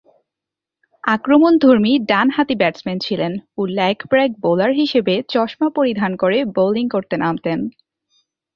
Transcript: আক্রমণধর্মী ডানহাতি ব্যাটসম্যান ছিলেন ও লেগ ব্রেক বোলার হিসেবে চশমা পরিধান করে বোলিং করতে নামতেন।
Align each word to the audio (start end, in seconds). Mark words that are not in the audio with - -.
আক্রমণধর্মী 1.03 1.91
ডানহাতি 2.07 2.55
ব্যাটসম্যান 2.55 2.97
ছিলেন 2.99 3.33
ও 3.57 3.61
লেগ 3.71 3.97
ব্রেক 4.09 4.31
বোলার 4.41 4.71
হিসেবে 4.71 5.13
চশমা 5.29 5.67
পরিধান 5.69 6.11
করে 6.15 6.37
বোলিং 6.55 6.85
করতে 6.89 7.15
নামতেন। 7.17 7.59